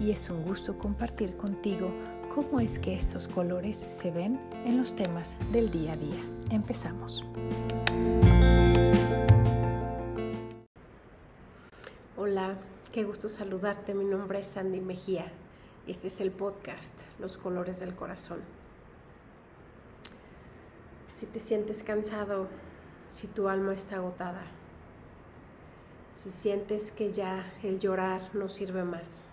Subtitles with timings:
[0.00, 1.90] y es un gusto compartir contigo
[2.34, 6.22] cómo es que estos colores se ven en los temas del día a día.
[6.50, 7.24] Empezamos.
[12.16, 12.56] Hola,
[12.92, 13.94] qué gusto saludarte.
[13.94, 15.32] Mi nombre es Sandy Mejía.
[15.86, 18.40] Este es el podcast Los colores del corazón.
[21.10, 22.48] Si te sientes cansado,
[23.08, 24.42] si tu alma está agotada,
[26.12, 29.24] si sientes que ya el llorar no sirve más.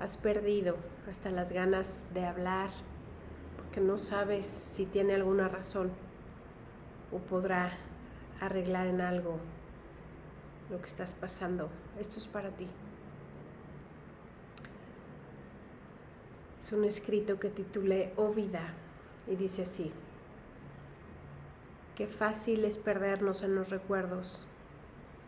[0.00, 0.76] Has perdido
[1.08, 2.70] hasta las ganas de hablar
[3.56, 5.90] porque no sabes si tiene alguna razón
[7.12, 7.72] o podrá
[8.40, 9.38] arreglar en algo
[10.70, 11.68] lo que estás pasando.
[11.98, 12.66] Esto es para ti.
[16.58, 18.74] Es un escrito que titulé Oh vida
[19.28, 19.92] y dice así.
[21.94, 24.46] Qué fácil es perdernos en los recuerdos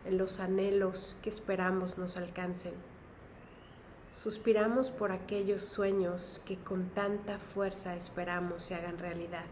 [0.05, 2.73] en los anhelos que esperamos nos alcancen.
[4.13, 9.45] Suspiramos por aquellos sueños que con tanta fuerza esperamos se hagan realidad.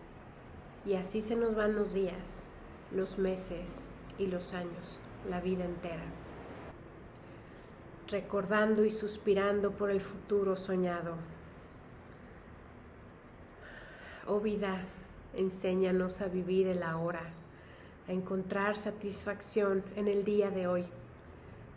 [0.86, 2.48] Y así se nos van los días,
[2.92, 3.88] los meses
[4.18, 6.03] y los años, la vida entera.
[8.08, 11.16] Recordando y suspirando por el futuro soñado.
[14.28, 14.86] Oh vida,
[15.34, 17.34] enséñanos a vivir el ahora
[18.08, 20.86] a encontrar satisfacción en el día de hoy,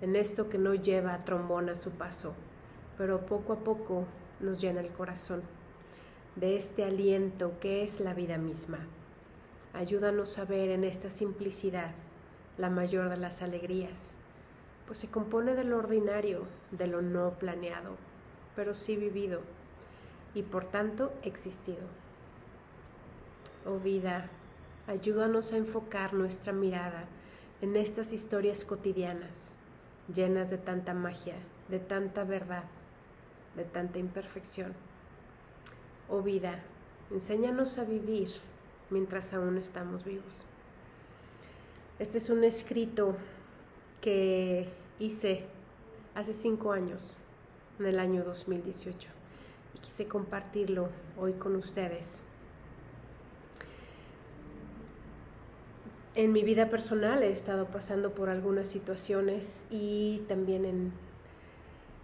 [0.01, 2.35] en esto que no lleva a trombón a su paso,
[2.97, 4.05] pero poco a poco
[4.41, 5.43] nos llena el corazón
[6.37, 8.79] de este aliento que es la vida misma.
[9.73, 11.95] Ayúdanos a ver en esta simplicidad
[12.59, 14.19] la mayor de las alegrías,
[14.87, 17.97] pues se compone de lo ordinario, de lo no planeado,
[18.55, 19.41] pero sí vivido
[20.35, 21.87] y por tanto existido.
[23.67, 24.31] Oh vida,
[24.87, 27.07] Ayúdanos a enfocar nuestra mirada
[27.63, 29.57] en estas historias cotidianas,
[30.13, 31.37] llenas de tanta magia,
[31.71, 32.65] de tanta verdad,
[33.57, 34.73] de tanta imperfección.
[36.09, 36.63] Oh vida,
[37.11, 38.29] enséñanos a vivir
[38.91, 40.45] mientras aún estamos vivos.
[41.99, 43.17] Este es un escrito
[44.01, 45.47] que hice
[46.15, 47.17] hace cinco años,
[47.79, 49.09] en el año 2018,
[49.75, 52.23] y quise compartirlo hoy con ustedes
[56.15, 60.93] en mi vida personal he estado pasando por algunas situaciones y también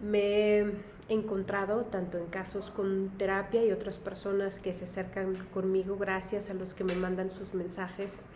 [0.01, 0.73] me he
[1.09, 6.53] encontrado tanto en casos con terapia y otras personas que se acercan conmigo gracias a
[6.53, 8.27] los que me mandan sus mensajes.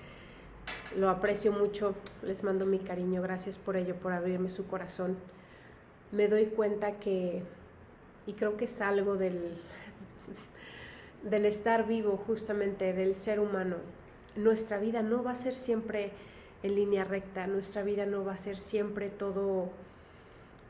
[0.98, 5.16] Lo aprecio mucho, les mando mi cariño, gracias por ello, por abrirme su corazón.
[6.12, 7.44] Me doy cuenta que,
[8.26, 9.58] y creo que es algo del,
[11.24, 13.78] del estar vivo justamente, del ser humano,
[14.36, 16.12] nuestra vida no va a ser siempre
[16.64, 19.70] en línea recta, nuestra vida no va a ser siempre todo,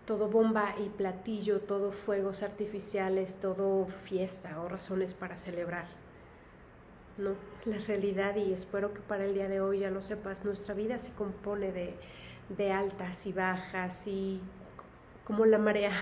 [0.06, 5.86] todo bomba y platillo, todo fuegos artificiales, todo fiesta o razones para celebrar.
[7.18, 7.32] No,
[7.66, 10.98] la realidad, y espero que para el día de hoy ya lo sepas, nuestra vida
[10.98, 11.96] se compone de,
[12.50, 14.42] de altas y bajas y
[15.26, 15.92] como la marea.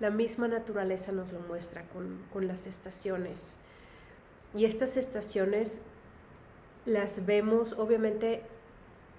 [0.00, 3.58] La misma naturaleza nos lo muestra con, con las estaciones.
[4.52, 5.80] Y estas estaciones
[6.84, 8.42] las vemos, obviamente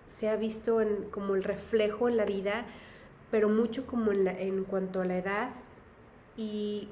[0.06, 2.66] se ha visto en, como el reflejo en la vida,
[3.36, 5.50] pero mucho como en, cuanto a la edad
[6.38, 6.88] y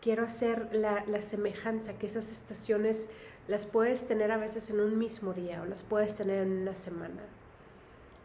[0.00, 3.10] quiero hacer la, la, semejanza, que esas estaciones
[3.46, 6.74] las puedes tener a veces en un mismo día o las puedes tener en una
[6.74, 7.20] semana.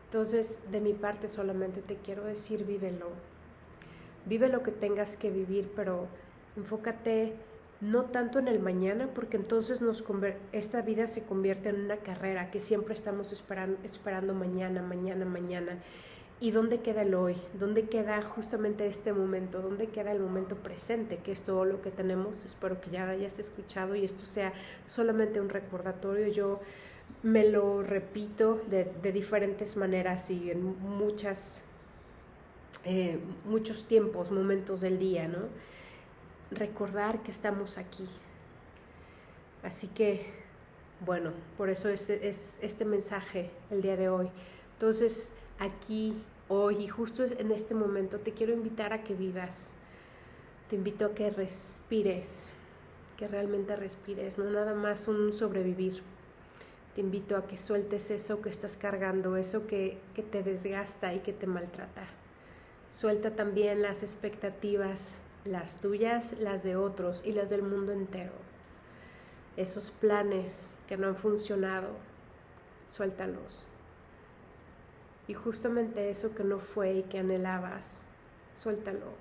[0.05, 3.09] Entonces, de mi parte solamente te quiero decir, vívelo.
[4.25, 6.07] Vive lo que tengas que vivir, pero
[6.55, 7.33] enfócate
[7.81, 10.01] no tanto en el mañana, porque entonces nos
[10.53, 15.77] esta vida se convierte en una carrera que siempre estamos esperando, esperando mañana, mañana, mañana.
[16.39, 17.35] ¿Y dónde queda el hoy?
[17.53, 19.61] ¿Dónde queda justamente este momento?
[19.61, 21.17] ¿Dónde queda el momento presente?
[21.17, 22.43] Que es todo lo que tenemos.
[22.45, 24.53] Espero que ya hayas escuchado y esto sea
[24.85, 26.27] solamente un recordatorio.
[26.27, 26.59] Yo
[27.23, 31.63] me lo repito de, de diferentes maneras y en muchas,
[32.83, 35.47] eh, muchos tiempos, momentos del día, ¿no?
[36.51, 38.07] recordar que estamos aquí.
[39.63, 40.25] Así que,
[41.05, 44.29] bueno, por eso es, este mensaje el día de hoy.
[44.73, 46.13] Entonces, aquí,
[46.47, 49.75] hoy y justo en este momento te quiero invitar a que vivas,
[50.69, 52.49] Te invito a que respires,
[53.17, 56.01] que realmente respires, no nada más un sobrevivir.
[56.95, 61.19] Te invito a que sueltes eso que estás cargando, eso que, que te desgasta y
[61.19, 62.07] que te maltrata.
[62.89, 68.33] Suelta también las expectativas, las tuyas, las de otros y las del mundo entero.
[69.57, 71.89] Esos planes que no han funcionado,
[72.87, 73.67] suéltalos.
[75.27, 78.05] Y justamente eso que no fue y que anhelabas,
[78.55, 79.13] suéltalo.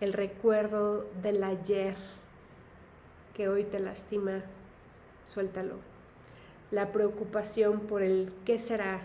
[0.00, 1.96] El recuerdo del ayer
[3.34, 4.42] que hoy te lastima,
[5.24, 5.76] suéltalo.
[6.70, 9.00] La preocupación por el qué será,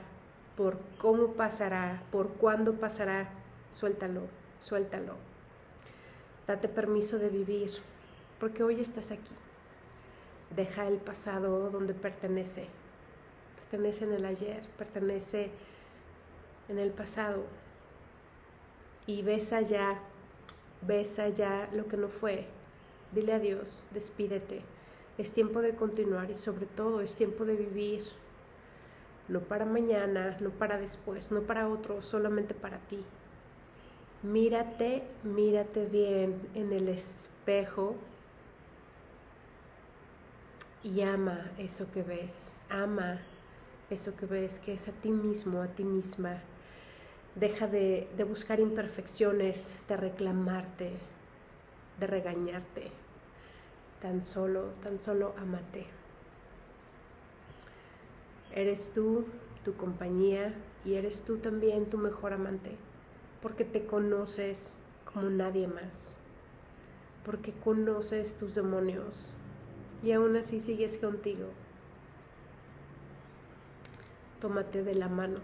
[0.55, 3.29] por cómo pasará, por cuándo pasará,
[3.71, 4.21] suéltalo,
[4.59, 5.15] suéltalo.
[6.45, 7.71] Date permiso de vivir,
[8.39, 9.33] porque hoy estás aquí.
[10.55, 12.67] Deja el pasado donde pertenece.
[13.73, 15.49] Pertenece en el ayer, pertenece
[16.69, 17.43] en el pasado.
[19.07, 19.97] Y ves allá,
[20.83, 22.45] ves allá lo que no fue.
[23.13, 24.61] Dile adiós, despídete.
[25.17, 28.03] Es tiempo de continuar y sobre todo es tiempo de vivir
[29.27, 33.03] no para mañana, no para después, no para otro, solamente para ti.
[34.21, 37.95] Mírate, mírate bien en el espejo
[40.83, 43.19] y ama eso que ves, ama
[43.89, 46.41] eso que ves, que es a ti mismo, a ti misma.
[47.35, 50.91] Deja de, de buscar imperfecciones, de reclamarte,
[51.99, 52.91] de regañarte.
[54.01, 55.85] Tan solo, tan solo amate.
[58.55, 59.25] Eres tú,
[59.63, 60.53] tu compañía
[60.85, 62.75] y eres tú también tu mejor amante,
[63.41, 64.77] porque te conoces
[65.11, 66.17] como nadie más,
[67.25, 69.33] porque conoces tus demonios
[70.03, 71.47] y aún así sigues contigo.
[74.43, 75.39] Tómate de la mano.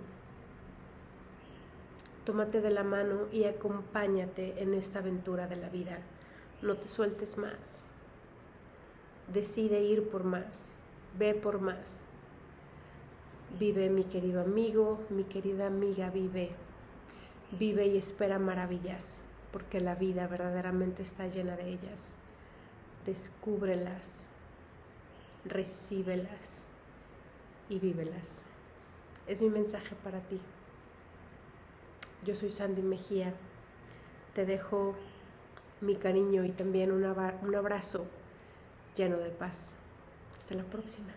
[2.26, 6.00] Tómate de la mano y acompáñate en esta aventura de la vida.
[6.62, 7.86] No te sueltes más.
[9.32, 10.76] Decide ir por más.
[11.18, 12.08] Ve por más.
[13.58, 16.52] Vive mi querido amigo, mi querida amiga, vive.
[17.58, 19.24] Vive y espera maravillas,
[19.54, 22.18] porque la vida verdaderamente está llena de ellas.
[23.06, 24.28] Descúbrelas,
[25.46, 26.68] recíbelas
[27.70, 28.50] y vívelas.
[29.30, 30.42] Es mi mensaje para ti.
[32.26, 33.32] Yo soy Sandy Mejía.
[34.34, 34.96] Te dejo
[35.82, 37.06] mi cariño y también un
[37.56, 38.08] abrazo
[38.96, 39.76] lleno de paz.
[40.36, 41.10] Hasta la próxima.